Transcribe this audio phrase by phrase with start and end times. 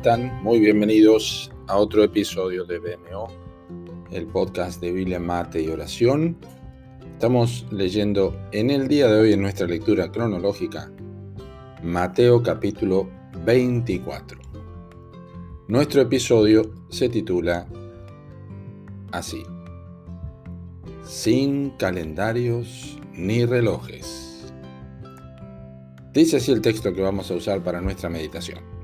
[0.00, 0.42] están?
[0.42, 3.28] Muy bienvenidos a otro episodio de BMO,
[4.10, 6.38] el podcast de Biblia, Mate y Oración.
[7.12, 10.90] Estamos leyendo en el día de hoy en nuestra lectura cronológica
[11.82, 13.10] Mateo capítulo
[13.44, 14.40] 24.
[15.68, 17.66] Nuestro episodio se titula
[19.12, 19.42] así,
[21.04, 24.50] Sin calendarios ni relojes.
[26.14, 28.79] Dice así el texto que vamos a usar para nuestra meditación.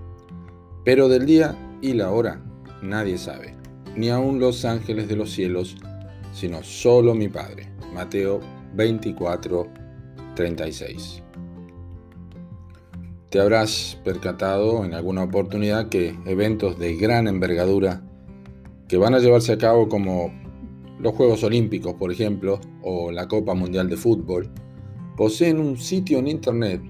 [0.87, 2.41] Pero del día y la hora
[2.81, 3.57] nadie sabe,
[3.97, 5.77] ni aun los ángeles de los cielos,
[6.33, 7.69] sino solo mi Padre.
[7.93, 8.39] Mateo
[8.77, 9.67] 24,
[10.37, 11.25] 36.
[13.31, 18.05] Te habrás percatado en alguna oportunidad que eventos de gran envergadura
[18.87, 20.33] que van a llevarse a cabo como
[21.01, 24.49] los Juegos Olímpicos, por ejemplo, o la Copa Mundial de Fútbol,
[25.17, 26.81] poseen un sitio en Internet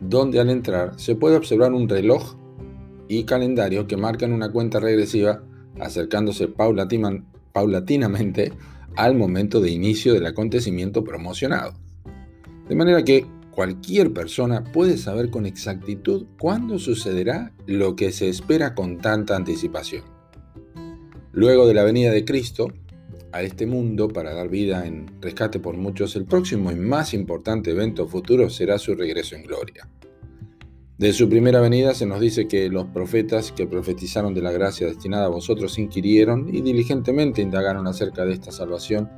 [0.00, 2.34] donde al entrar se puede observar un reloj
[3.08, 5.42] y calendario que marcan una cuenta regresiva
[5.80, 8.52] acercándose paulatinamente
[8.96, 11.74] al momento de inicio del acontecimiento promocionado.
[12.68, 18.74] De manera que cualquier persona puede saber con exactitud cuándo sucederá lo que se espera
[18.74, 20.04] con tanta anticipación.
[21.32, 22.72] Luego de la venida de Cristo
[23.32, 27.72] a este mundo para dar vida en rescate por muchos, el próximo y más importante
[27.72, 29.88] evento futuro será su regreso en gloria.
[30.96, 34.86] De su primera venida se nos dice que los profetas que profetizaron de la gracia
[34.86, 39.10] destinada a vosotros inquirieron y diligentemente indagaron acerca de esta salvación,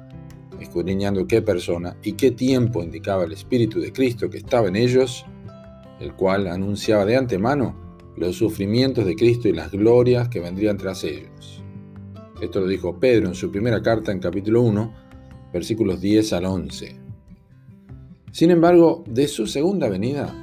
[0.58, 5.26] escudriñando qué persona y qué tiempo indicaba el Espíritu de Cristo que estaba en ellos,
[6.00, 7.76] el cual anunciaba de antemano
[8.16, 11.62] los sufrimientos de Cristo y las glorias que vendrían tras ellos.
[12.40, 14.94] Esto lo dijo Pedro en su primera carta en capítulo 1,
[15.52, 16.96] versículos 10 al 11.
[18.32, 20.42] Sin embargo, de su segunda venida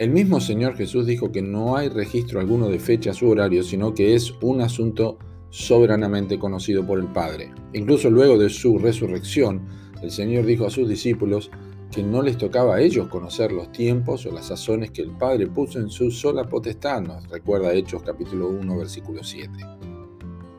[0.00, 3.92] el mismo Señor Jesús dijo que no hay registro alguno de fechas u horarios, sino
[3.92, 5.18] que es un asunto
[5.50, 7.52] soberanamente conocido por el Padre.
[7.74, 9.66] Incluso luego de su resurrección,
[10.00, 11.50] el Señor dijo a sus discípulos
[11.92, 15.48] que no les tocaba a ellos conocer los tiempos o las sazones que el Padre
[15.48, 19.50] puso en su sola potestad, nos recuerda Hechos capítulo 1 versículo 7.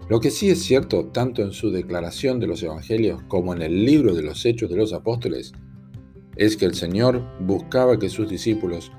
[0.08, 3.86] Lo que sí es cierto, tanto en su declaración de los Evangelios como en el
[3.86, 5.52] libro de los Hechos de los Apóstoles,
[6.36, 8.92] es que el Señor buscaba que sus discípulos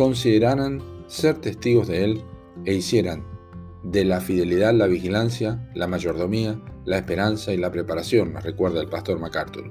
[0.00, 2.22] consideraran ser testigos de Él
[2.64, 3.22] e hicieran
[3.82, 8.88] de la fidelidad la vigilancia, la mayordomía, la esperanza y la preparación, nos recuerda el
[8.88, 9.70] pastor MacArthur,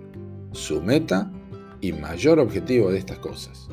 [0.51, 1.31] su meta
[1.81, 3.69] y mayor objetivo de estas cosas.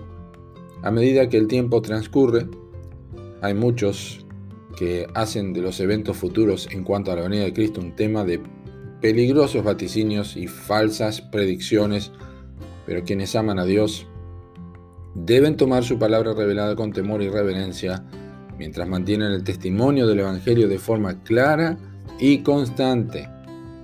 [0.83, 2.49] A medida que el tiempo transcurre,
[3.43, 4.25] hay muchos
[4.79, 8.25] que hacen de los eventos futuros en cuanto a la venida de Cristo un tema
[8.25, 8.41] de
[9.03, 12.13] peligrosos vaticinios y falsas predicciones,
[12.87, 14.07] pero quienes aman a Dios
[15.25, 18.05] deben tomar su palabra revelada con temor y reverencia,
[18.59, 21.79] mientras mantienen el testimonio del Evangelio de forma clara
[22.19, 23.29] y constante,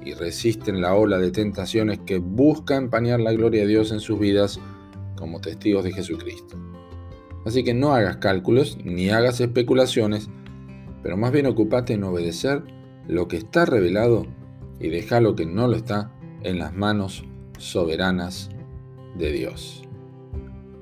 [0.05, 4.19] y resisten la ola de tentaciones que busca empañar la gloria de Dios en sus
[4.19, 4.61] vidas
[5.17, 6.59] como testigos de Jesucristo.
[7.47, 10.29] Así que no hagas cálculos ni hagas especulaciones,
[11.03, 12.63] pero más bien ocupate en obedecer
[13.09, 14.27] lo que está revelado
[14.81, 17.25] y deja lo que no lo está en las manos
[17.59, 18.51] soberanas
[19.17, 19.83] de Dios.